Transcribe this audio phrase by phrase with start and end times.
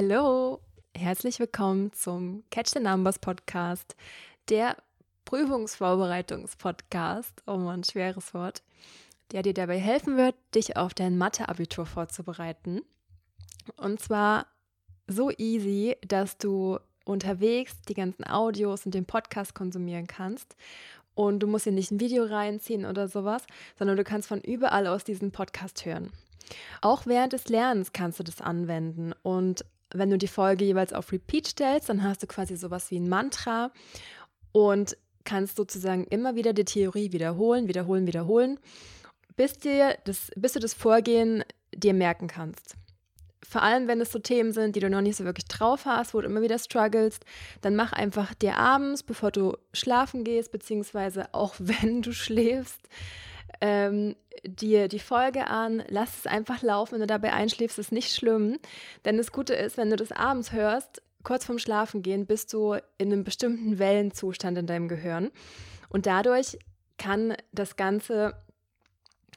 [0.00, 0.60] Hallo,
[0.96, 3.96] herzlich willkommen zum Catch the Numbers Podcast,
[4.48, 4.76] der
[5.24, 8.62] Prüfungsvorbereitungspodcast, oh man, schweres Wort,
[9.32, 12.82] der dir dabei helfen wird, dich auf dein Mathe-Abitur vorzubereiten.
[13.76, 14.46] Und zwar
[15.08, 20.54] so easy, dass du unterwegs die ganzen Audios und den Podcast konsumieren kannst.
[21.16, 23.42] Und du musst dir nicht ein Video reinziehen oder sowas,
[23.76, 26.12] sondern du kannst von überall aus diesen Podcast hören.
[26.82, 29.12] Auch während des Lernens kannst du das anwenden.
[29.24, 32.98] Und wenn du die Folge jeweils auf Repeat stellst, dann hast du quasi sowas wie
[32.98, 33.70] ein Mantra
[34.52, 38.58] und kannst sozusagen immer wieder die Theorie wiederholen, wiederholen, wiederholen,
[39.36, 42.74] bis, dir das, bis du das Vorgehen dir merken kannst.
[43.48, 46.12] Vor allem, wenn es so Themen sind, die du noch nicht so wirklich drauf hast,
[46.12, 47.24] wo du immer wieder strugglest,
[47.60, 52.88] dann mach einfach dir abends, bevor du schlafen gehst, beziehungsweise auch wenn du schläfst,
[53.60, 56.92] ähm, dir die Folge an, lass es einfach laufen.
[56.92, 58.58] Wenn du dabei einschläfst, ist nicht schlimm.
[59.04, 63.12] Denn das Gute ist, wenn du das abends hörst, kurz vorm Schlafengehen, bist du in
[63.12, 65.30] einem bestimmten Wellenzustand in deinem Gehirn.
[65.88, 66.58] Und dadurch
[66.98, 68.34] kann das Ganze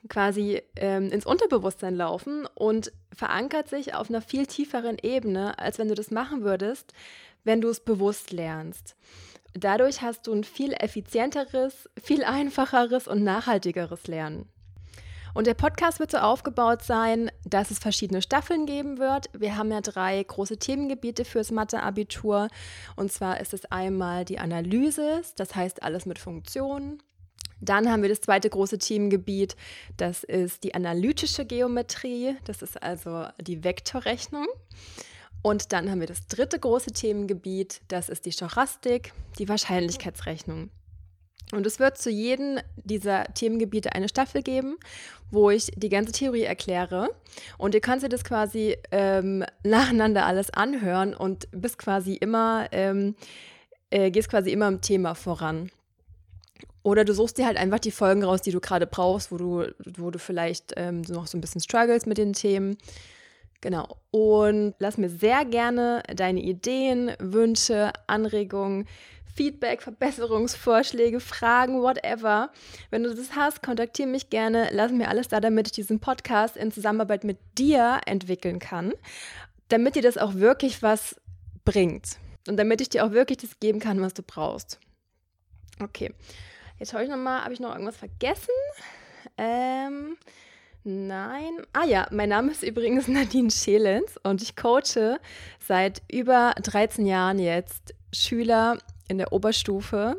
[0.09, 5.87] quasi ähm, ins Unterbewusstsein laufen und verankert sich auf einer viel tieferen Ebene, als wenn
[5.87, 6.93] du das machen würdest,
[7.43, 8.95] wenn du es bewusst lernst.
[9.53, 14.47] Dadurch hast du ein viel effizienteres, viel einfacheres und nachhaltigeres Lernen.
[15.33, 19.29] Und der Podcast wird so aufgebaut sein, dass es verschiedene Staffeln geben wird.
[19.33, 22.49] Wir haben ja drei große Themengebiete fürs Mathe-Abitur.
[22.95, 27.01] Und zwar ist es einmal die Analyse, das heißt alles mit Funktionen.
[27.61, 29.55] Dann haben wir das zweite große Themengebiet,
[29.95, 34.47] das ist die analytische Geometrie, das ist also die Vektorrechnung.
[35.41, 40.69] Und dann haben wir das dritte große Themengebiet, das ist die Stochastik, die Wahrscheinlichkeitsrechnung.
[41.51, 44.77] Und es wird zu jedem dieser Themengebiete eine Staffel geben,
[45.31, 47.09] wo ich die ganze Theorie erkläre.
[47.57, 53.15] Und ihr könnt ihr das quasi ähm, nacheinander alles anhören und bist quasi immer, ähm,
[53.89, 55.71] äh, gehst quasi immer im Thema voran.
[56.83, 59.73] Oder du suchst dir halt einfach die Folgen raus, die du gerade brauchst, wo du,
[59.97, 62.77] wo du vielleicht ähm, noch so ein bisschen struggles mit den Themen.
[63.61, 63.97] Genau.
[64.09, 68.87] Und lass mir sehr gerne deine Ideen, Wünsche, Anregungen,
[69.35, 72.51] Feedback, Verbesserungsvorschläge, Fragen, whatever.
[72.89, 74.69] Wenn du das hast, kontaktiere mich gerne.
[74.71, 78.93] Lass mir alles da, damit ich diesen Podcast in Zusammenarbeit mit dir entwickeln kann,
[79.69, 81.15] damit dir das auch wirklich was
[81.63, 82.17] bringt
[82.47, 84.79] und damit ich dir auch wirklich das geben kann, was du brauchst.
[85.79, 86.13] Okay.
[86.79, 88.49] Jetzt schaue ich nochmal, habe ich noch irgendwas vergessen?
[89.37, 90.17] Ähm,
[90.83, 91.61] Nein.
[91.73, 95.19] Ah ja, mein Name ist übrigens Nadine Schelens und ich coache
[95.59, 98.77] seit über 13 Jahren jetzt Schüler
[99.07, 100.17] in der Oberstufe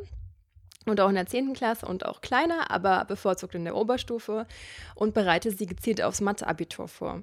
[0.87, 1.53] und auch in der 10.
[1.55, 4.47] Klasse und auch kleiner, aber bevorzugt in der Oberstufe
[4.95, 7.23] und bereite sie gezielt aufs Mathe-Abitur vor.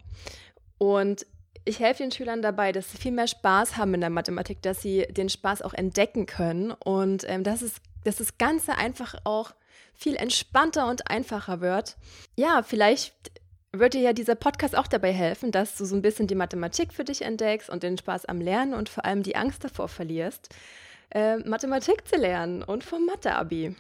[0.78, 1.25] Und
[1.66, 4.81] ich helfe den Schülern dabei, dass sie viel mehr Spaß haben in der Mathematik, dass
[4.81, 9.51] sie den Spaß auch entdecken können und ähm, dass, es, dass das Ganze einfach auch
[9.93, 11.97] viel entspannter und einfacher wird.
[12.35, 13.13] Ja, vielleicht
[13.71, 16.93] wird dir ja dieser Podcast auch dabei helfen, dass du so ein bisschen die Mathematik
[16.93, 20.49] für dich entdeckst und den Spaß am Lernen und vor allem die Angst davor verlierst,
[21.11, 23.75] äh, Mathematik zu lernen und vom Mathe-Abi.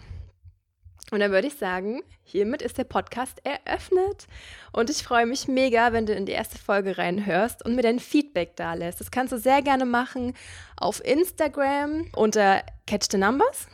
[1.11, 4.27] Und dann würde ich sagen, hiermit ist der Podcast eröffnet.
[4.71, 7.99] Und ich freue mich mega, wenn du in die erste Folge reinhörst und mir dein
[7.99, 8.99] Feedback da lässt.
[8.99, 10.35] Das kannst du sehr gerne machen
[10.77, 13.67] auf Instagram unter Catch the Numbers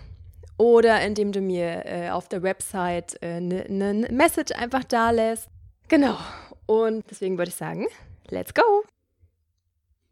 [0.57, 5.11] oder indem du mir äh, auf der Website eine äh, ne, ne Message einfach da
[5.11, 5.49] lässt.
[5.87, 6.17] Genau.
[6.65, 7.87] Und deswegen würde ich sagen,
[8.29, 8.83] let's go!